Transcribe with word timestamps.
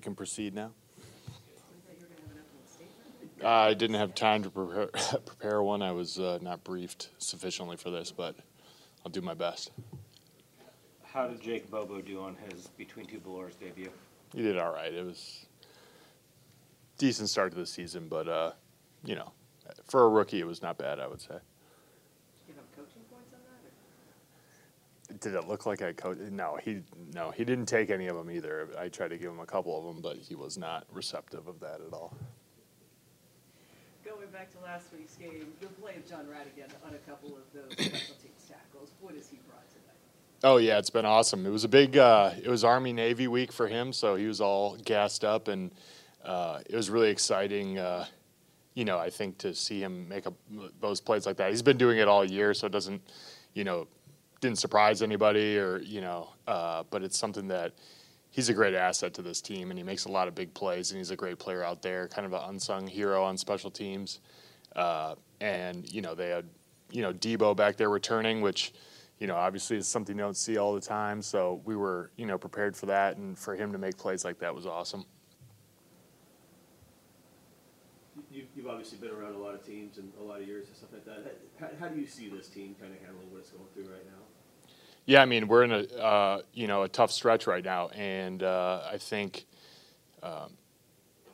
we 0.00 0.02
can 0.02 0.14
proceed 0.14 0.54
now. 0.54 0.70
I 3.44 3.74
didn't 3.74 3.96
have 3.96 4.14
time 4.14 4.42
to 4.44 4.50
prepare, 4.50 4.86
prepare 5.26 5.62
one. 5.62 5.82
I 5.82 5.92
was 5.92 6.18
uh, 6.18 6.38
not 6.40 6.64
briefed 6.64 7.10
sufficiently 7.18 7.76
for 7.76 7.90
this, 7.90 8.10
but 8.10 8.34
I'll 9.04 9.12
do 9.12 9.20
my 9.20 9.34
best. 9.34 9.72
How 11.02 11.26
did 11.26 11.42
Jake 11.42 11.70
Bobo 11.70 12.00
do 12.00 12.22
on 12.22 12.34
his 12.50 12.68
Between 12.78 13.04
Two 13.04 13.18
Valors 13.18 13.56
debut? 13.56 13.90
He 14.34 14.40
did 14.40 14.56
all 14.56 14.72
right. 14.72 14.92
It 14.92 15.04
was 15.04 15.44
decent 16.96 17.28
start 17.28 17.52
to 17.52 17.58
the 17.58 17.66
season, 17.66 18.08
but 18.08 18.26
uh, 18.26 18.52
you 19.04 19.16
know, 19.16 19.32
for 19.86 20.04
a 20.04 20.08
rookie, 20.08 20.40
it 20.40 20.46
was 20.46 20.62
not 20.62 20.78
bad. 20.78 20.98
I 20.98 21.06
would 21.08 21.20
say. 21.20 21.36
Give 22.46 22.56
him 22.56 22.64
coaching 22.74 23.02
points 23.12 23.34
on 23.34 23.40
that? 23.44 25.09
or- 25.09 25.09
Did 25.20 25.34
it 25.34 25.46
look 25.46 25.66
like 25.66 25.82
I 25.82 25.92
coached? 25.92 26.20
No, 26.20 26.58
he 26.62 26.80
no, 27.14 27.30
he 27.30 27.44
didn't 27.44 27.66
take 27.66 27.90
any 27.90 28.06
of 28.06 28.16
them 28.16 28.30
either. 28.30 28.68
I 28.78 28.88
tried 28.88 29.08
to 29.08 29.18
give 29.18 29.30
him 29.30 29.40
a 29.40 29.46
couple 29.46 29.78
of 29.78 29.84
them, 29.84 30.02
but 30.02 30.16
he 30.16 30.34
was 30.34 30.56
not 30.56 30.86
receptive 30.90 31.46
of 31.46 31.60
that 31.60 31.80
at 31.86 31.92
all. 31.92 32.14
Going 34.02 34.28
back 34.32 34.50
to 34.52 34.58
last 34.60 34.86
week's 34.96 35.16
game, 35.16 35.52
the 35.60 35.66
play 35.66 35.96
of 35.96 36.08
Jon 36.08 36.24
Rhattigan 36.24 36.70
on 36.86 36.94
a 36.94 37.10
couple 37.10 37.36
of 37.36 37.42
those 37.52 37.72
special 37.72 38.16
teams 38.16 38.48
tackles, 38.48 38.90
what 39.00 39.14
has 39.14 39.28
he 39.28 39.38
brought 39.48 39.68
tonight? 39.68 39.96
Oh 40.42 40.56
yeah, 40.56 40.78
it's 40.78 40.90
been 40.90 41.04
awesome. 41.04 41.44
It 41.44 41.50
was 41.50 41.64
a 41.64 41.68
big. 41.68 41.98
Uh, 41.98 42.32
it 42.42 42.48
was 42.48 42.64
Army 42.64 42.94
Navy 42.94 43.28
week 43.28 43.52
for 43.52 43.68
him, 43.68 43.92
so 43.92 44.16
he 44.16 44.26
was 44.26 44.40
all 44.40 44.76
gassed 44.84 45.22
up, 45.22 45.48
and 45.48 45.70
uh, 46.24 46.60
it 46.68 46.74
was 46.74 46.88
really 46.88 47.10
exciting. 47.10 47.78
Uh, 47.78 48.06
you 48.74 48.86
know, 48.86 48.98
I 48.98 49.10
think 49.10 49.36
to 49.38 49.54
see 49.54 49.82
him 49.82 50.08
make 50.08 50.24
a, 50.24 50.32
those 50.80 51.00
plays 51.00 51.26
like 51.26 51.36
that. 51.36 51.50
He's 51.50 51.60
been 51.60 51.76
doing 51.76 51.98
it 51.98 52.08
all 52.08 52.24
year, 52.24 52.54
so 52.54 52.66
it 52.66 52.72
doesn't, 52.72 53.02
you 53.52 53.64
know, 53.64 53.86
didn't 54.40 54.58
surprise 54.58 55.02
anybody, 55.02 55.58
or 55.58 55.78
you 55.78 56.00
know, 56.00 56.30
uh, 56.46 56.84
but 56.90 57.02
it's 57.02 57.18
something 57.18 57.48
that 57.48 57.72
he's 58.30 58.48
a 58.48 58.54
great 58.54 58.74
asset 58.74 59.14
to 59.14 59.22
this 59.22 59.40
team, 59.40 59.70
and 59.70 59.78
he 59.78 59.82
makes 59.82 60.04
a 60.04 60.10
lot 60.10 60.28
of 60.28 60.34
big 60.34 60.52
plays, 60.54 60.90
and 60.90 60.98
he's 60.98 61.10
a 61.10 61.16
great 61.16 61.38
player 61.38 61.62
out 61.62 61.82
there, 61.82 62.08
kind 62.08 62.26
of 62.26 62.32
an 62.32 62.42
unsung 62.48 62.86
hero 62.86 63.22
on 63.22 63.36
special 63.36 63.70
teams. 63.70 64.20
Uh, 64.76 65.14
and 65.40 65.92
you 65.92 66.00
know, 66.00 66.14
they 66.14 66.28
had, 66.28 66.46
you 66.90 67.02
know, 67.02 67.12
Deebo 67.12 67.56
back 67.56 67.76
there 67.76 67.90
returning, 67.90 68.40
which 68.40 68.72
you 69.20 69.26
know, 69.26 69.36
obviously 69.36 69.76
is 69.76 69.86
something 69.86 70.16
you 70.16 70.22
don't 70.22 70.36
see 70.36 70.56
all 70.56 70.74
the 70.74 70.80
time. 70.80 71.20
So 71.20 71.60
we 71.64 71.76
were, 71.76 72.10
you 72.16 72.26
know, 72.26 72.38
prepared 72.38 72.74
for 72.74 72.86
that, 72.86 73.18
and 73.18 73.38
for 73.38 73.54
him 73.54 73.70
to 73.72 73.78
make 73.78 73.96
plays 73.96 74.24
like 74.24 74.38
that 74.40 74.54
was 74.54 74.66
awesome. 74.66 75.04
You, 78.30 78.44
you've 78.56 78.66
obviously 78.66 78.98
been 78.98 79.10
around 79.10 79.34
a 79.34 79.38
lot 79.38 79.54
of 79.54 79.64
teams 79.64 79.98
and 79.98 80.10
a 80.20 80.22
lot 80.22 80.40
of 80.40 80.46
years 80.46 80.68
and 80.68 80.76
stuff 80.76 80.90
like 80.92 81.04
that. 81.04 81.78
How, 81.78 81.88
do 81.88 82.00
you 82.00 82.06
see 82.06 82.28
this 82.28 82.48
team 82.48 82.74
kind 82.80 82.92
of 82.92 83.00
handling 83.00 83.30
what 83.30 83.40
it's 83.40 83.50
going? 83.50 83.59
Yeah, 85.10 85.22
I 85.22 85.24
mean, 85.24 85.48
we're 85.48 85.64
in 85.64 85.72
a, 85.72 85.82
uh, 86.00 86.42
you 86.54 86.68
know, 86.68 86.84
a 86.84 86.88
tough 86.88 87.10
stretch 87.10 87.48
right 87.48 87.64
now, 87.64 87.88
and 87.88 88.44
uh, 88.44 88.82
I 88.88 88.96
think, 88.96 89.44
um, 90.22 90.52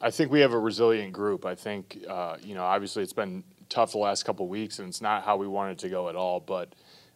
I 0.01 0.11
think 0.11 0.33
we 0.33 0.41
have 0.41 0.55
a 0.55 0.59
resilient 0.59 1.13
group. 1.13 1.45
I 1.45 1.55
think, 1.57 2.03
uh, 2.09 2.39
you 2.43 2.55
know, 2.55 2.65
obviously 2.65 3.03
it's 3.03 3.13
been 3.13 3.45
tough 3.69 3.93
the 3.93 3.99
last 3.99 4.25
couple 4.25 4.49
weeks, 4.49 4.79
and 4.79 4.89
it's 4.89 5.03
not 5.03 5.25
how 5.25 5.37
we 5.37 5.47
wanted 5.47 5.79
to 5.81 5.91
go 5.91 6.09
at 6.09 6.17
all. 6.17 6.41
But 6.41 6.73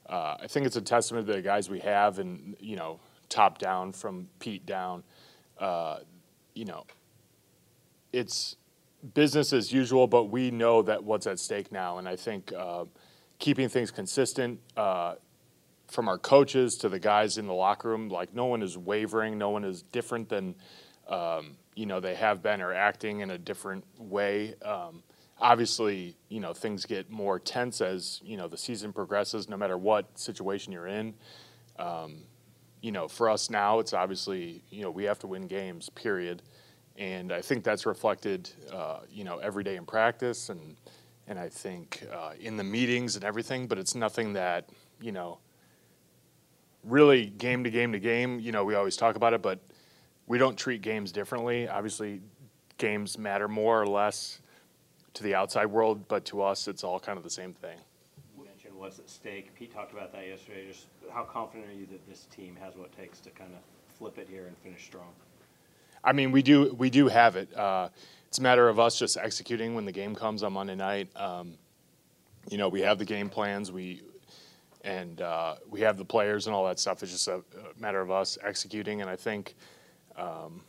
uh, 0.06 0.36
I 0.38 0.48
think 0.48 0.66
it's 0.66 0.76
a 0.76 0.82
testament 0.82 1.26
to 1.28 1.32
the 1.32 1.40
guys 1.40 1.70
we 1.70 1.80
have, 1.80 2.18
and 2.18 2.54
you 2.60 2.76
know, 2.76 3.00
top 3.30 3.56
down 3.56 3.92
from 3.92 4.28
Pete 4.38 4.66
down. 4.66 5.02
Uh, 5.58 6.00
you 6.52 6.66
know, 6.66 6.84
it's 8.12 8.56
business 9.14 9.54
as 9.54 9.72
usual, 9.72 10.06
but 10.06 10.24
we 10.24 10.50
know 10.50 10.82
that 10.82 11.02
what's 11.04 11.26
at 11.26 11.38
stake 11.38 11.72
now, 11.72 11.96
and 11.96 12.06
I 12.06 12.16
think 12.16 12.52
uh, 12.52 12.84
keeping 13.38 13.70
things 13.70 13.90
consistent 13.90 14.60
uh, 14.76 15.14
from 15.90 16.08
our 16.08 16.18
coaches 16.18 16.76
to 16.76 16.88
the 16.88 16.98
guys 16.98 17.36
in 17.36 17.46
the 17.46 17.52
locker 17.52 17.88
room, 17.88 18.08
like 18.08 18.34
no 18.34 18.46
one 18.46 18.62
is 18.62 18.78
wavering, 18.78 19.36
no 19.38 19.50
one 19.50 19.64
is 19.64 19.82
different 19.82 20.28
than 20.28 20.54
um, 21.08 21.56
you 21.74 21.86
know 21.86 22.00
they 22.00 22.14
have 22.14 22.42
been 22.42 22.60
or 22.60 22.72
acting 22.72 23.20
in 23.20 23.30
a 23.30 23.38
different 23.38 23.84
way. 23.98 24.54
Um, 24.62 25.02
obviously, 25.40 26.16
you 26.28 26.40
know 26.40 26.52
things 26.52 26.86
get 26.86 27.10
more 27.10 27.38
tense 27.38 27.80
as 27.80 28.20
you 28.24 28.36
know 28.36 28.48
the 28.48 28.56
season 28.56 28.92
progresses. 28.92 29.48
No 29.48 29.56
matter 29.56 29.76
what 29.76 30.18
situation 30.18 30.72
you're 30.72 30.86
in, 30.86 31.14
um, 31.78 32.18
you 32.80 32.92
know 32.92 33.08
for 33.08 33.28
us 33.28 33.50
now, 33.50 33.80
it's 33.80 33.92
obviously 33.92 34.62
you 34.70 34.82
know 34.82 34.90
we 34.90 35.04
have 35.04 35.18
to 35.20 35.26
win 35.26 35.46
games. 35.46 35.88
Period. 35.90 36.42
And 36.96 37.32
I 37.32 37.40
think 37.40 37.64
that's 37.64 37.86
reflected, 37.86 38.50
uh, 38.70 38.98
you 39.10 39.24
know, 39.24 39.38
every 39.38 39.64
day 39.64 39.76
in 39.76 39.86
practice, 39.86 40.50
and 40.50 40.76
and 41.26 41.38
I 41.38 41.48
think 41.48 42.04
uh, 42.12 42.32
in 42.38 42.56
the 42.58 42.64
meetings 42.64 43.16
and 43.16 43.24
everything. 43.24 43.66
But 43.66 43.78
it's 43.78 43.94
nothing 43.94 44.34
that 44.34 44.68
you 45.00 45.12
know 45.12 45.38
really 46.84 47.26
game 47.26 47.64
to 47.64 47.70
game 47.70 47.92
to 47.92 47.98
game, 47.98 48.40
you 48.40 48.52
know, 48.52 48.64
we 48.64 48.74
always 48.74 48.96
talk 48.96 49.16
about 49.16 49.32
it, 49.34 49.42
but 49.42 49.60
we 50.26 50.38
don't 50.38 50.56
treat 50.56 50.82
games 50.82 51.12
differently. 51.12 51.68
Obviously, 51.68 52.20
games 52.78 53.18
matter 53.18 53.48
more 53.48 53.80
or 53.80 53.86
less 53.86 54.40
to 55.14 55.22
the 55.22 55.34
outside 55.34 55.66
world, 55.66 56.06
but 56.08 56.24
to 56.26 56.42
us, 56.42 56.68
it's 56.68 56.84
all 56.84 57.00
kind 57.00 57.18
of 57.18 57.24
the 57.24 57.30
same 57.30 57.52
thing. 57.52 57.76
You 58.38 58.44
mentioned 58.44 58.74
what's 58.76 58.98
at 58.98 59.10
stake. 59.10 59.54
Pete 59.54 59.74
talked 59.74 59.92
about 59.92 60.12
that 60.12 60.26
yesterday. 60.26 60.66
Just 60.66 60.86
how 61.12 61.24
confident 61.24 61.68
are 61.70 61.74
you 61.74 61.86
that 61.86 62.08
this 62.08 62.26
team 62.34 62.56
has 62.62 62.76
what 62.76 62.86
it 62.86 62.96
takes 62.96 63.20
to 63.20 63.30
kind 63.30 63.50
of 63.52 63.60
flip 63.98 64.18
it 64.18 64.28
here 64.30 64.46
and 64.46 64.56
finish 64.58 64.84
strong? 64.84 65.08
I 66.02 66.12
mean, 66.12 66.32
we 66.32 66.42
do 66.42 66.74
we 66.78 66.88
do 66.88 67.08
have 67.08 67.36
it. 67.36 67.54
Uh, 67.54 67.90
it's 68.28 68.38
a 68.38 68.42
matter 68.42 68.68
of 68.68 68.78
us 68.78 68.98
just 68.98 69.16
executing 69.16 69.74
when 69.74 69.84
the 69.84 69.92
game 69.92 70.14
comes 70.14 70.42
on 70.42 70.52
Monday 70.52 70.76
night. 70.76 71.08
Um, 71.16 71.58
you 72.48 72.56
know, 72.56 72.68
we 72.68 72.80
have 72.82 72.98
the 72.98 73.04
game 73.04 73.28
plans. 73.28 73.70
We 73.70 74.02
and 74.82 75.20
uh, 75.20 75.56
we 75.68 75.80
have 75.80 75.96
the 75.96 76.04
players 76.04 76.46
and 76.46 76.54
all 76.54 76.64
that 76.66 76.78
stuff. 76.78 77.02
It's 77.02 77.12
just 77.12 77.28
a, 77.28 77.42
matter 77.78 78.00
of 78.00 78.10
us 78.10 78.38
executing. 78.42 79.00
And 79.00 79.10
I 79.10 79.16
think, 79.16 79.54
um, 80.16 80.62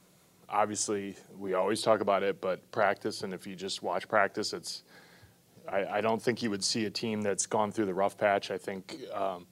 obviously, 0.50 1.16
we 1.38 1.54
always 1.54 1.82
talk 1.82 2.02
about 2.02 2.24
it, 2.24 2.42
but 2.42 2.70
practice. 2.72 3.22
And 3.24 3.34
if 3.34 3.48
you 3.48 3.56
just 3.56 3.84
watch 3.84 4.08
practice, 4.08 4.54
it's. 4.54 4.84
I, 5.72 5.86
I 5.86 6.02
don't 6.02 6.20
think 6.20 6.42
you 6.42 6.50
would 6.50 6.64
see 6.64 6.86
a 6.86 6.90
team 6.90 7.22
that's 7.22 7.46
gone 7.46 7.72
through 7.72 7.86
the 7.86 7.94
rough 7.94 8.18
patch. 8.18 8.50
I 8.50 8.58
think 8.58 8.98
um, 9.14 9.46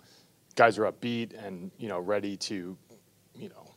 guys 0.56 0.80
are 0.80 0.92
upbeat 0.92 1.34
and 1.46 1.70
you 1.78 1.88
know 1.88 2.00
ready 2.00 2.36
to, 2.36 2.76
you 3.36 3.50
know, 3.50 3.72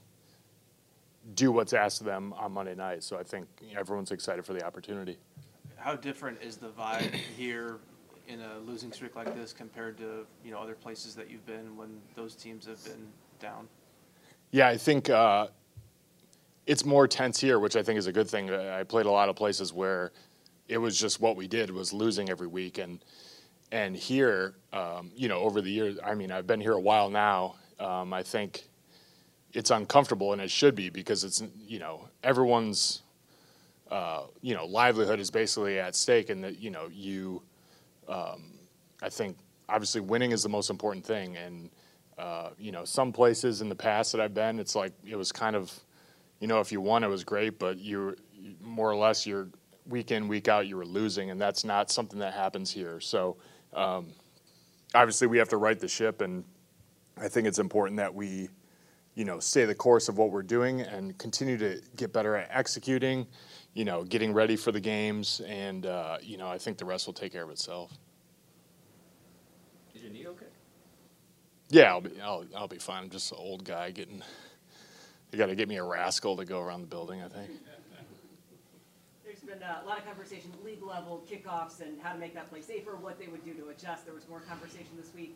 do 1.34 1.52
what's 1.52 1.74
asked 1.74 2.00
of 2.00 2.06
them 2.06 2.32
on 2.32 2.52
Monday 2.52 2.74
night. 2.74 3.04
So 3.04 3.18
I 3.18 3.22
think 3.22 3.46
everyone's 3.76 4.12
excited 4.12 4.46
for 4.46 4.54
the 4.54 4.64
opportunity. 4.64 5.18
How 5.76 5.94
different 5.94 6.40
is 6.40 6.56
the 6.56 6.68
vibe 6.68 7.12
here 7.36 7.80
in 8.28 8.40
a 8.40 8.58
losing 8.66 8.92
streak 8.92 9.16
like 9.16 9.34
this 9.34 9.52
compared 9.52 9.96
to 9.98 10.26
you 10.44 10.50
know 10.50 10.58
other 10.58 10.74
places 10.74 11.14
that 11.14 11.30
you've 11.30 11.46
been 11.46 11.76
when 11.76 12.00
those 12.14 12.34
teams 12.34 12.66
have 12.66 12.82
been 12.84 13.06
down? 13.40 13.68
Yeah, 14.50 14.68
I 14.68 14.76
think 14.76 15.08
uh, 15.10 15.48
it's 16.66 16.84
more 16.84 17.08
tense 17.08 17.40
here, 17.40 17.58
which 17.58 17.76
I 17.76 17.82
think 17.82 17.98
is 17.98 18.06
a 18.06 18.12
good 18.12 18.28
thing. 18.28 18.50
I 18.50 18.84
played 18.84 19.06
a 19.06 19.10
lot 19.10 19.28
of 19.28 19.36
places 19.36 19.72
where 19.72 20.12
it 20.68 20.78
was 20.78 20.98
just 20.98 21.20
what 21.20 21.36
we 21.36 21.48
did 21.48 21.70
was 21.70 21.92
losing 21.92 22.30
every 22.30 22.46
week, 22.46 22.78
and 22.78 23.04
and 23.72 23.96
here, 23.96 24.54
um, 24.72 25.10
you 25.16 25.28
know, 25.28 25.38
over 25.38 25.60
the 25.60 25.70
years, 25.70 25.98
I 26.04 26.14
mean, 26.14 26.30
I've 26.30 26.46
been 26.46 26.60
here 26.60 26.72
a 26.72 26.80
while 26.80 27.08
now. 27.08 27.56
Um, 27.80 28.12
I 28.12 28.22
think 28.22 28.68
it's 29.52 29.70
uncomfortable, 29.70 30.32
and 30.32 30.40
it 30.40 30.50
should 30.50 30.74
be 30.74 30.90
because 30.90 31.24
it's 31.24 31.42
you 31.66 31.78
know 31.78 32.08
everyone's 32.22 33.02
uh, 33.90 34.24
you 34.40 34.54
know 34.54 34.66
livelihood 34.66 35.18
is 35.18 35.30
basically 35.30 35.78
at 35.78 35.96
stake, 35.96 36.30
and 36.30 36.44
that 36.44 36.58
you 36.58 36.70
know 36.70 36.88
you. 36.92 37.42
Um, 38.12 38.42
I 39.02 39.08
think 39.08 39.36
obviously 39.68 40.00
winning 40.00 40.32
is 40.32 40.42
the 40.42 40.48
most 40.48 40.70
important 40.70 41.04
thing, 41.04 41.36
and 41.36 41.70
uh, 42.18 42.50
you 42.58 42.72
know 42.72 42.84
some 42.84 43.12
places 43.12 43.60
in 43.60 43.68
the 43.68 43.74
past 43.74 44.12
that 44.12 44.20
I've 44.20 44.34
been, 44.34 44.58
it's 44.58 44.74
like 44.74 44.92
it 45.04 45.16
was 45.16 45.32
kind 45.32 45.56
of, 45.56 45.72
you 46.40 46.46
know, 46.46 46.60
if 46.60 46.70
you 46.70 46.80
won, 46.80 47.04
it 47.04 47.08
was 47.08 47.24
great, 47.24 47.58
but 47.58 47.78
you 47.78 48.16
more 48.60 48.90
or 48.90 48.96
less 48.96 49.26
you're 49.26 49.48
week 49.86 50.10
in 50.10 50.28
week 50.28 50.48
out 50.48 50.66
you 50.66 50.76
were 50.76 50.86
losing, 50.86 51.30
and 51.30 51.40
that's 51.40 51.64
not 51.64 51.90
something 51.90 52.18
that 52.18 52.34
happens 52.34 52.70
here. 52.70 53.00
So 53.00 53.36
um, 53.72 54.08
obviously 54.94 55.26
we 55.26 55.38
have 55.38 55.48
to 55.48 55.56
right 55.56 55.78
the 55.78 55.88
ship, 55.88 56.20
and 56.20 56.44
I 57.16 57.28
think 57.28 57.46
it's 57.46 57.58
important 57.58 57.96
that 57.98 58.14
we, 58.14 58.48
you 59.14 59.24
know, 59.24 59.38
stay 59.40 59.64
the 59.64 59.74
course 59.74 60.08
of 60.08 60.18
what 60.18 60.30
we're 60.30 60.42
doing 60.42 60.80
and 60.80 61.16
continue 61.18 61.58
to 61.58 61.80
get 61.96 62.12
better 62.12 62.36
at 62.36 62.48
executing 62.50 63.26
you 63.74 63.84
know, 63.84 64.04
getting 64.04 64.32
ready 64.32 64.56
for 64.56 64.70
the 64.70 64.80
games, 64.80 65.40
and 65.46 65.86
uh, 65.86 66.18
you 66.20 66.36
know, 66.36 66.48
I 66.48 66.58
think 66.58 66.78
the 66.78 66.84
rest 66.84 67.06
will 67.06 67.14
take 67.14 67.32
care 67.32 67.42
of 67.42 67.50
itself. 67.50 67.92
Is 69.94 70.02
your 70.02 70.12
knee 70.12 70.26
okay? 70.28 70.46
Yeah, 71.70 71.90
I'll 71.90 72.00
be, 72.02 72.20
I'll, 72.20 72.44
I'll 72.54 72.68
be 72.68 72.78
fine. 72.78 73.04
I'm 73.04 73.10
just 73.10 73.32
an 73.32 73.38
old 73.40 73.64
guy 73.64 73.90
getting. 73.90 74.22
You 75.30 75.38
got 75.38 75.46
to 75.46 75.54
get 75.54 75.68
me 75.68 75.76
a 75.76 75.82
rascal 75.82 76.36
to 76.36 76.44
go 76.44 76.60
around 76.60 76.82
the 76.82 76.86
building. 76.86 77.22
I 77.22 77.28
think. 77.28 77.50
There's 79.24 79.40
been 79.40 79.62
uh, 79.62 79.80
a 79.82 79.86
lot 79.86 79.96
of 79.96 80.04
conversation, 80.04 80.50
league 80.62 80.82
level 80.82 81.24
kickoffs 81.30 81.80
and 81.80 81.98
how 82.02 82.12
to 82.12 82.18
make 82.18 82.34
that 82.34 82.50
play 82.50 82.60
safer, 82.60 82.96
what 82.96 83.18
they 83.18 83.28
would 83.28 83.42
do 83.42 83.54
to 83.54 83.70
adjust. 83.70 84.04
There 84.04 84.14
was 84.14 84.28
more 84.28 84.40
conversation 84.40 84.90
this 84.98 85.14
week. 85.14 85.34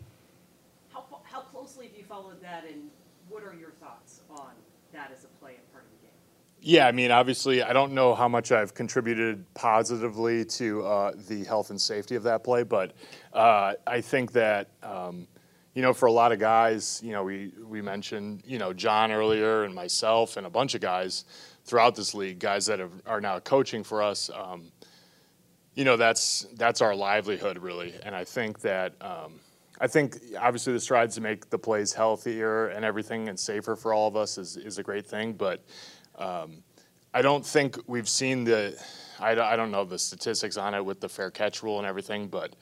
How, 0.93 1.07
how 1.23 1.41
closely 1.41 1.87
have 1.87 1.97
you 1.97 2.05
followed 2.05 2.43
that 2.43 2.65
and 2.65 2.91
what 3.29 3.43
are 3.43 3.55
your 3.55 3.71
thoughts 3.71 4.21
on 4.31 4.51
that 4.93 5.11
as 5.13 5.25
a 5.25 5.29
play 5.39 5.55
and 5.57 5.73
part 5.73 5.85
of 5.85 5.91
the 5.91 6.07
game? 6.07 6.15
Yeah, 6.61 6.87
I 6.87 6.93
mean, 6.93 7.11
obviously, 7.11 7.63
I 7.63 7.73
don't 7.73 7.93
know 7.93 8.15
how 8.15 8.29
much 8.29 8.53
I've 8.53 8.75
contributed 8.75 9.45
positively 9.55 10.45
to 10.45 10.85
uh, 10.85 11.13
the 11.29 11.45
health 11.45 11.71
and 11.71 11.81
safety 11.81 12.15
of 12.15 12.23
that 12.25 12.45
play, 12.45 12.63
but 12.63 12.93
uh, 13.33 13.75
I 13.87 14.01
think 14.01 14.33
that 14.33 14.71
um, 14.83 15.27
you 15.77 15.83
know, 15.83 15.93
for 15.93 16.07
a 16.07 16.13
lot 16.13 16.33
of 16.33 16.39
guys, 16.39 17.03
you 17.05 17.13
know, 17.13 17.23
we, 17.23 17.53
we 17.63 17.83
mentioned, 17.83 18.43
you 18.47 18.59
know, 18.59 18.73
Jon 18.73 19.13
earlier 19.13 19.65
and 19.65 19.75
myself 19.75 20.39
and 20.39 20.47
a 20.47 20.51
bunch 20.51 20.75
of 20.75 20.81
guys 20.81 21.27
throughout 21.67 21.95
this 21.95 22.15
league, 22.15 22.39
guys 22.39 22.65
that 22.65 22.79
have, 22.79 22.93
are 23.05 23.21
now 23.21 23.39
coaching 23.41 23.85
for 23.85 24.03
us. 24.03 24.31
Um, 24.35 24.73
you 25.75 25.85
know, 25.85 25.99
that's 25.99 26.47
that's 26.55 26.81
our 26.81 26.95
livelihood 26.95 27.59
really, 27.59 27.93
and 28.03 28.15
I 28.15 28.25
think 28.25 28.61
that 28.61 28.95
um, 29.03 29.39
I 29.81 29.87
think 29.87 30.19
obviously 30.39 30.73
the 30.73 30.81
strides 30.81 31.15
to 31.17 31.21
make 31.21 31.51
the 31.51 31.59
plays 31.59 31.93
healthier 31.93 32.69
and 32.69 32.85
everything 32.85 33.29
and 33.29 33.39
safer 33.39 33.77
for 33.77 33.93
all 33.93 34.09
of 34.09 34.17
us 34.17 34.39
is 34.39 34.57
is 34.57 34.79
a 34.79 34.83
great 34.83 35.07
thing, 35.07 35.35
but 35.35 35.65
um, 36.19 36.63
I 37.13 37.23
don't 37.23 37.45
think 37.45 37.79
we've 37.87 38.09
seen 38.09 38.45
the 38.45 38.83
I, 39.19 39.33
I 39.33 39.57
don't 39.57 39.71
know 39.71 39.85
the 39.85 39.99
statistics 39.99 40.57
on 40.57 40.75
it 40.75 40.85
with 40.85 41.01
the 41.01 41.09
fair 41.09 41.31
catch 41.31 41.63
rule 41.63 41.79
and 41.79 41.87
everything, 41.87 42.29
but 42.29 42.55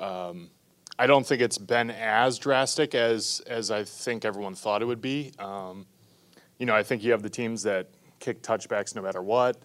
um, 0.00 0.50
I 0.98 1.06
don't 1.06 1.26
think 1.26 1.40
it's 1.40 1.58
been 1.58 1.90
as 1.90 2.38
drastic 2.38 2.94
as 2.94 3.40
as 3.46 3.70
I 3.70 3.84
think 3.84 4.24
everyone 4.24 4.54
thought 4.54 4.82
it 4.82 4.86
would 4.86 5.00
be. 5.00 5.32
Um, 5.38 5.86
you 6.58 6.66
know, 6.66 6.74
I 6.74 6.82
think 6.82 7.04
you 7.04 7.12
have 7.12 7.22
the 7.22 7.30
teams 7.30 7.62
that 7.62 7.88
kick 8.18 8.42
touchbacks 8.42 8.96
no 8.96 9.02
matter 9.02 9.22
what, 9.22 9.56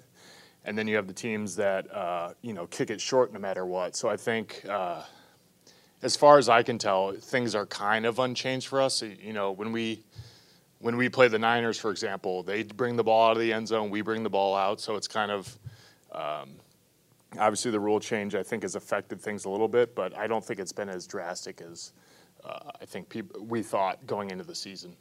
and 0.63 0.77
then 0.77 0.87
you 0.87 0.95
have 0.95 1.07
the 1.07 1.13
teams 1.13 1.55
that 1.55 1.93
uh, 1.93 2.33
you 2.41 2.53
know 2.53 2.67
kick 2.67 2.89
it 2.89 3.01
short 3.01 3.33
no 3.33 3.39
matter 3.39 3.65
what. 3.65 3.95
So 3.95 4.09
I 4.09 4.17
think, 4.17 4.63
uh, 4.69 5.03
as 6.03 6.17
far 6.17 6.37
as 6.37 6.49
I 6.49 6.61
can 6.63 6.77
tell, 6.77 7.13
things 7.13 7.55
are 7.55 7.65
kind 7.65 8.05
of 8.05 8.19
unchanged 8.19 8.67
for 8.67 8.81
us. 8.81 9.01
You 9.01 9.33
know, 9.33 9.51
when 9.51 9.71
we 9.71 10.03
when 10.79 10.97
we 10.97 11.07
play 11.07 11.29
the 11.29 11.39
Niners, 11.39 11.79
for 11.79 11.91
example, 11.91 12.43
they 12.43 12.63
bring 12.63 12.97
the 12.97 13.05
ball 13.05 13.29
out 13.29 13.37
of 13.37 13.39
the 13.39 13.53
end 13.53 13.69
zone, 13.69 13.89
we 13.89 14.01
bring 14.01 14.21
the 14.21 14.29
ball 14.29 14.53
out. 14.53 14.81
So 14.81 14.97
it's 14.97 15.07
kind 15.07 15.31
of 15.31 15.57
um, 16.11 16.51
obviously 17.39 17.71
the 17.71 17.79
rule 17.79 18.01
change 18.01 18.35
I 18.35 18.43
think 18.43 18.63
has 18.63 18.75
affected 18.75 19.21
things 19.21 19.45
a 19.45 19.49
little 19.49 19.69
bit, 19.69 19.95
but 19.95 20.15
I 20.17 20.27
don't 20.27 20.43
think 20.43 20.59
it's 20.59 20.73
been 20.73 20.89
as 20.89 21.07
drastic 21.07 21.61
as 21.61 21.93
uh, 22.43 22.71
I 22.81 22.85
think 22.85 23.07
peop 23.07 23.35
we 23.39 23.63
thought 23.63 24.05
going 24.05 24.29
into 24.29 24.43
the 24.43 24.55
season. 24.55 24.93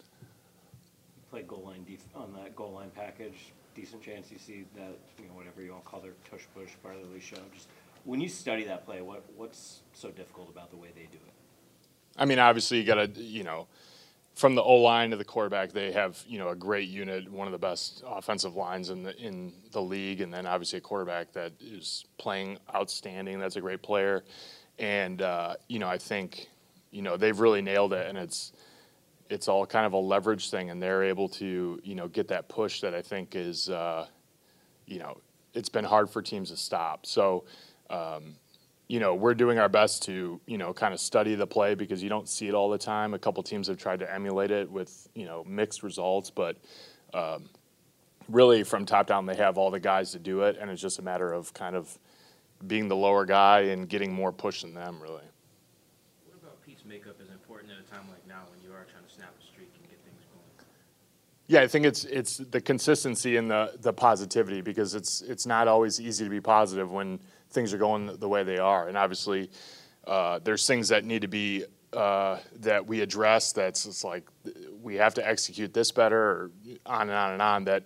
Play 1.31 1.43
goal 1.43 1.65
line 1.67 1.83
def, 1.85 2.01
on 2.15 2.33
that 2.35 2.55
goal 2.55 2.73
line 2.73 2.91
package, 2.95 3.53
decent 3.75 4.03
chance 4.03 4.31
you 4.31 4.39
see 4.39 4.65
that, 4.77 4.97
you 5.19 5.27
know, 5.27 5.35
whatever 5.35 5.63
you 5.63 5.73
wanna 5.73 5.83
call 5.83 6.01
their 6.01 6.13
tush 6.31 6.45
push 6.55 6.71
part 6.81 6.95
of 6.95 7.13
the 7.13 7.19
show. 7.21 7.39
Just, 7.53 7.67
when 8.05 8.21
you 8.21 8.29
study 8.29 8.65
that 8.65 8.85
play, 8.85 9.01
what, 9.03 9.25
what's 9.37 9.81
so 9.93 10.11
difficult 10.11 10.49
about 10.51 10.71
the 10.71 10.77
way 10.77 10.89
they 10.95 11.09
do 11.11 11.19
it? 11.19 11.33
I 12.17 12.25
mean, 12.25 12.39
obviously, 12.39 12.79
you 12.79 12.85
got 12.85 13.15
to, 13.15 13.23
you 13.23 13.43
know, 13.43 13.69
from 14.35 14.55
the 14.55 14.63
O 14.63 14.77
line 14.77 15.11
to 15.11 15.17
the 15.17 15.25
quarterback, 15.25 15.73
they 15.73 15.93
have, 15.93 16.23
you 16.27 16.39
know, 16.39 16.49
a 16.49 16.55
great 16.57 16.89
unit, 16.89 17.31
one 17.31 17.47
of 17.47 17.53
the 17.53 17.59
best 17.59 18.03
offensive 18.07 18.55
lines 18.55 18.91
in 18.91 19.03
the 19.03 19.17
in 19.17 19.53
the 19.73 19.81
league, 19.81 20.21
and 20.21 20.33
then 20.33 20.47
obviously 20.47 20.79
a 20.79 20.81
quarterback 20.81 21.33
that 21.33 21.53
is 21.61 22.07
playing 22.19 22.59
outstanding. 22.75 23.39
That's 23.39 23.57
a 23.57 23.61
great 23.61 23.83
player, 23.83 24.25
and 24.79 25.23
uh, 25.23 25.55
you 25.69 25.79
know, 25.79 25.89
I 25.89 25.99
think, 25.99 26.49
you 26.91 27.03
know, 27.03 27.17
they've 27.17 27.39
really 27.39 27.63
nailed 27.63 27.93
it, 27.93 28.07
and 28.07 28.19
it's 28.19 28.53
it's 29.31 29.49
all 29.49 29.65
kind 29.67 29.87
of 29.87 29.93
a 29.93 29.99
leverage 29.99 30.51
thing, 30.51 30.71
and 30.71 30.83
they're 30.83 31.05
able 31.05 31.29
to, 31.31 31.81
you 31.83 31.95
know, 31.95 32.09
get 32.09 32.29
that 32.29 32.49
push 32.49 32.81
that 32.83 32.95
I 32.95 33.01
think 33.03 33.35
is, 33.35 33.71
uh, 33.71 34.07
you 34.87 34.99
know, 34.99 35.19
it's 35.55 35.71
been 35.71 35.85
hard 35.85 36.11
for 36.11 36.21
teams 36.21 36.51
to 36.51 36.57
stop. 36.57 37.07
So. 37.07 37.45
Um, 37.93 38.35
you 38.89 39.01
know, 39.01 39.15
we're 39.15 39.35
doing 39.35 39.59
our 39.59 39.69
best 39.69 40.03
to, 40.03 40.41
you 40.47 40.59
know, 40.59 40.73
kind 40.73 40.93
of 40.93 41.01
study 41.01 41.35
the 41.35 41.47
play 41.47 41.75
because 41.75 42.03
you 42.03 42.09
don't 42.09 42.29
see 42.29 42.49
it 42.49 42.55
all 42.55 42.69
the 42.69 42.79
time. 42.79 43.15
A 43.15 43.19
couple 43.19 43.43
teams 43.43 43.69
have 43.69 43.79
tried 43.79 44.01
to 44.01 44.13
emulate 44.13 44.51
it 44.51 44.71
with, 44.71 45.09
you 45.15 45.25
know, 45.25 45.45
mixed 45.45 45.83
results, 45.83 46.31
but 46.31 46.57
um, 47.15 47.49
really 48.29 48.65
from 48.65 48.85
top 48.85 49.07
down, 49.07 49.27
they 49.27 49.37
have 49.37 49.57
all 49.57 49.71
the 49.71 49.81
guys 49.81 50.13
to 50.13 50.19
do 50.19 50.43
it, 50.43 50.57
and 50.61 50.71
it's 50.71 50.83
just 50.83 50.99
a 50.99 51.03
matter 51.03 51.33
of 51.33 51.55
kind 51.55 51.77
of 51.77 51.99
being 52.67 52.89
the 52.89 52.97
lower 52.97 53.25
guy 53.25 53.61
and 53.61 53.89
getting 53.89 54.13
more 54.13 54.33
push 54.33 54.63
than 54.63 54.75
them, 54.75 55.01
really. 55.01 55.25
What 56.27 56.43
about 56.43 56.63
Pete's 56.65 56.85
makeup 56.85 57.17
is 57.23 57.31
important 57.31 57.73
at 57.73 57.79
a 57.79 57.91
time 57.91 58.09
like 58.11 58.27
now 58.29 58.43
when 58.51 58.63
you 58.63 58.77
are 58.77 58.85
trying 58.91 59.05
to 59.05 59.11
snap 59.11 59.35
a 59.41 59.43
streak 59.45 59.71
and 59.81 59.89
get 59.89 59.99
things 60.05 60.23
going? 60.33 60.67
Yeah, 61.47 61.63
I 61.63 61.67
think 61.67 61.87
it's 61.87 62.05
it's 62.05 62.39
the 62.39 62.61
consistency 62.61 63.37
and 63.37 63.51
the 63.51 63.77
the 63.81 63.93
positivity 63.93 64.61
because 64.61 64.95
it's 64.95 65.23
it's 65.23 65.47
not 65.47 65.67
always 65.67 66.01
easy 66.01 66.25
to 66.25 66.31
be 66.31 66.41
positive 66.41 66.91
when 66.91 67.21
things 67.53 67.73
are 67.73 67.79
going 67.79 68.17
the 68.19 68.29
way 68.29 68.43
they 68.43 68.59
are, 68.59 68.89
and 68.89 68.97
obviously 68.97 69.51
uh, 70.07 70.41
there's 70.43 70.67
things 70.67 70.89
that 70.89 71.05
need 71.05 71.23
to 71.23 71.29
be 71.29 71.65
uh, 71.93 72.39
that 72.61 72.87
we 72.87 73.01
address. 73.01 73.53
That's 73.53 73.87
it's 73.87 74.05
like 74.05 74.29
we 74.83 74.97
have 74.97 75.15
to 75.15 75.27
execute 75.27 75.75
this 75.75 75.91
better, 75.93 76.19
or 76.19 76.51
on 76.87 77.03
and 77.03 77.13
on 77.13 77.33
and 77.33 77.43
on. 77.43 77.65
That 77.65 77.85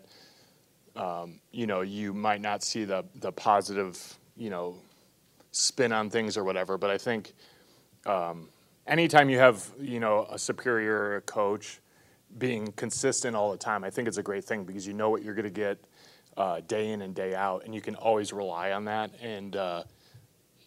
um, 0.95 1.41
you 1.53 1.67
know 1.67 1.83
you 1.83 2.13
might 2.13 2.41
not 2.41 2.63
see 2.63 2.85
the 2.85 3.05
the 3.17 3.33
positive 3.33 4.19
you 4.37 4.51
know 4.51 4.77
spin 5.51 5.93
on 5.93 6.11
things 6.11 6.37
or 6.37 6.45
whatever, 6.45 6.79
but 6.79 6.91
I 6.91 6.99
think 6.99 7.35
um, 8.05 8.49
anytime 8.87 9.29
you 9.29 9.39
have 9.39 9.69
you 9.81 10.01
know 10.01 10.27
a 10.31 10.39
superior 10.39 11.23
coach 11.23 11.81
being 12.39 12.73
consistent 12.73 13.35
all 13.35 13.51
the 13.51 13.59
time, 13.59 13.85
I 13.85 13.91
think 13.91 14.09
it's 14.09 14.19
a 14.19 14.23
great 14.23 14.45
thing 14.45 14.65
because 14.65 14.87
you 14.87 14.93
know 14.93 15.11
what 15.11 15.23
you're 15.23 15.35
going 15.35 15.45
to 15.45 15.51
get 15.51 15.79
uh, 16.37 16.61
day 16.61 16.91
in 16.91 17.03
and 17.03 17.15
day 17.15 17.35
out, 17.35 17.65
and 17.65 17.75
you 17.75 17.81
can 17.81 17.95
always 17.95 18.33
rely 18.33 18.73
on 18.73 18.85
that. 18.87 19.11
And 19.23 19.57
uh, 19.57 19.85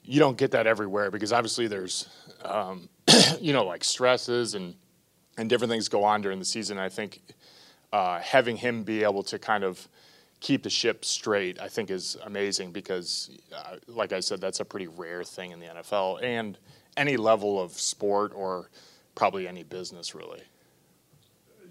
you 0.04 0.20
don't 0.20 0.38
get 0.38 0.52
that 0.52 0.68
everywhere 0.68 1.12
because 1.12 1.32
obviously 1.32 1.68
there's, 1.68 2.08
um, 2.44 2.90
you 3.40 3.54
know, 3.54 3.66
like 3.66 3.84
stresses 3.84 4.56
and 4.56 4.76
and 5.38 5.50
different 5.50 5.72
things 5.72 5.88
go 5.88 6.04
on 6.04 6.22
during 6.22 6.38
the 6.38 6.46
season. 6.46 6.78
I 6.78 6.90
think 6.90 7.22
uh, 7.94 8.20
having 8.20 8.58
him 8.58 8.84
be 8.84 9.04
able 9.04 9.24
to 9.24 9.40
kind 9.40 9.64
of 9.64 9.88
keep 10.42 10.64
the 10.64 10.70
ship 10.70 11.06
straight, 11.06 11.60
I 11.62 11.68
think, 11.68 11.90
is 11.90 12.18
amazing 12.26 12.72
because, 12.72 13.30
uh, 13.56 13.78
like 13.88 14.14
I 14.14 14.20
said, 14.20 14.42
that's 14.42 14.60
a 14.60 14.66
pretty 14.66 14.88
rare 14.88 15.24
thing 15.24 15.52
in 15.52 15.60
the 15.60 15.68
NFL 15.68 16.24
and 16.24 16.58
any 16.98 17.18
level 17.18 17.62
of 17.62 17.72
sport 17.72 18.34
or 18.36 18.70
probably 19.16 19.48
any 19.48 19.64
business, 19.64 20.14
really. 20.14 20.42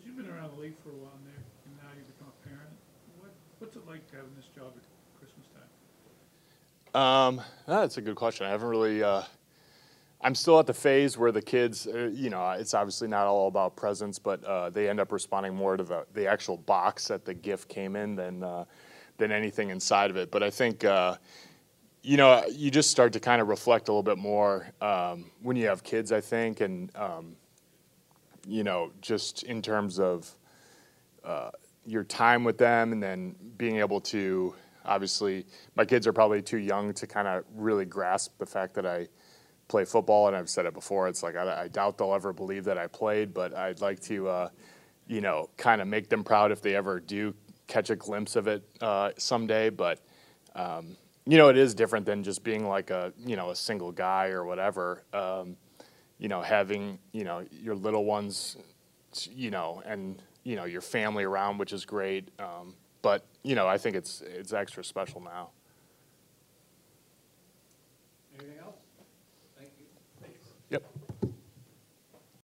You've 0.05 0.17
been 0.17 0.29
around 0.29 0.57
the 0.57 0.63
league 0.63 0.77
for 0.83 0.91
a 0.91 0.93
while, 0.93 1.19
Nick, 1.25 1.45
and 1.67 1.77
now 1.77 1.89
you've 1.97 2.07
become 2.07 2.33
a 2.43 2.49
parent, 2.49 2.71
what, 3.19 3.31
what's 3.59 3.77
it 3.77 3.78
like 3.89 4.03
having 4.13 4.35
this 4.37 4.47
job 4.55 4.73
at 4.77 5.19
Christmas 5.19 5.47
time? 6.93 7.01
Um, 7.01 7.41
that's 7.67 7.97
a 7.97 8.03
good 8.03 8.17
question. 8.17 8.47
I 8.47 8.51
haven't 8.51 8.69
really. 8.69 9.03
Uh, 9.03 9.23
I'm 10.21 10.35
still 10.35 10.59
at 10.59 10.67
the 10.67 10.75
phase 10.75 11.17
where 11.17 11.31
the 11.31 11.41
kids, 11.41 11.87
uh, 11.87 12.11
you 12.13 12.29
know, 12.29 12.51
it's 12.51 12.75
obviously 12.75 13.07
not 13.07 13.27
all 13.27 13.47
about 13.47 13.77
presents, 13.77 14.19
but 14.19 14.43
uh, 14.45 14.69
they 14.69 14.89
end 14.89 14.99
up 14.99 15.13
responding 15.13 15.55
more 15.55 15.77
to 15.77 15.85
the, 15.85 16.07
the 16.13 16.27
actual 16.27 16.57
box 16.57 17.07
that 17.09 17.25
the 17.25 17.35
gift 17.35 17.69
came 17.69 17.95
in 17.95 18.17
than 18.17 18.43
uh, 18.43 18.65
than 19.17 19.33
anything 19.33 19.71
inside 19.71 20.11
of 20.11 20.17
it. 20.17 20.31
But 20.31 20.43
I 20.43 20.51
think, 20.51 20.85
uh, 20.85 21.17
you 22.03 22.17
know, 22.17 22.45
you 22.51 22.71
just 22.71 22.91
start 22.91 23.13
to 23.15 23.21
kind 23.21 23.41
of 23.41 23.49
reflect 23.49 23.89
a 23.89 23.93
little 23.93 24.03
bit 24.03 24.19
more 24.19 24.67
um, 24.81 25.31
when 25.41 25.57
you 25.57 25.67
have 25.69 25.83
kids. 25.83 26.13
I 26.13 26.21
think, 26.21 26.61
and 26.61 26.95
um, 26.97 27.37
you 28.47 28.65
know, 28.65 28.91
just 29.01 29.45
in 29.45 29.63
terms 29.63 29.99
of 30.01 30.35
uh, 31.25 31.51
your 31.89 32.05
time 32.05 32.45
with 32.45 32.59
them, 32.59 32.93
and 32.93 33.03
then 33.03 33.35
being 33.57 33.79
able 33.79 34.01
to 34.03 34.55
obviously, 34.85 35.47
my 35.77 35.85
kids 35.85 36.07
are 36.07 36.13
probably 36.13 36.43
too 36.43 36.59
young 36.59 36.93
to 36.95 37.07
kind 37.07 37.29
of 37.29 37.45
really 37.55 37.85
grasp 37.85 38.39
the 38.39 38.47
fact 38.47 38.75
that 38.75 38.87
I 38.87 39.09
play 39.69 39.85
football, 39.85 40.29
and 40.29 40.37
I've 40.37 40.49
said 40.49 40.67
it 40.67 40.75
before. 40.75 41.09
It's 41.09 41.23
like 41.23 41.37
I, 41.37 41.63
I 41.63 41.69
doubt 41.69 41.99
they'll 41.99 42.15
ever 42.15 42.33
believe 42.33 42.65
that 42.65 42.79
I 42.79 42.87
played, 42.87 43.35
but 43.35 43.55
I'd 43.55 43.81
like 43.81 44.01
to, 44.03 44.29
uh, 44.29 44.49
you 45.07 45.21
know, 45.21 45.49
kind 45.57 45.81
of 45.81 45.89
make 45.89 46.09
them 46.09 46.25
proud 46.25 46.53
if 46.53 46.63
they 46.63 46.75
ever 46.75 47.01
do 47.01 47.35
catch 47.67 47.91
a 47.91 47.97
glimpse 47.97 48.35
of 48.35 48.49
it 48.49 48.65
uh, 48.81 49.11
someday. 49.19 49.71
But 49.71 50.01
um, 50.55 50.97
you 51.27 51.37
know, 51.37 51.51
it 51.51 51.59
is 51.59 51.75
different 51.75 52.07
than 52.07 52.25
just 52.25 52.43
being 52.43 52.67
like 52.67 52.91
a 52.91 53.13
you 53.25 53.37
know 53.37 53.51
a 53.51 53.57
single 53.57 53.93
guy 53.93 54.29
or 54.29 54.45
whatever. 54.45 55.05
Um, 55.13 55.57
you 56.19 56.29
know, 56.29 56.43
having 56.43 56.99
you 57.13 57.25
know 57.25 57.45
your 57.51 57.77
little 57.77 58.05
ones, 58.05 58.57
you 59.31 59.51
know, 59.51 59.83
and 59.87 60.23
you 60.49 60.57
know 60.57 60.65
your 60.65 60.81
family 60.81 61.25
around, 61.25 61.59
which 61.59 61.75
is 61.75 61.85
great. 61.85 62.31
Um, 62.39 62.75
but 63.03 63.27
you 63.43 63.55
know, 63.55 63.69
I 63.69 63.77
think 63.77 63.97
it's 63.97 64.23
it's 64.23 64.55
extra 64.55 64.83
special 64.83 65.21
now. 65.21 65.51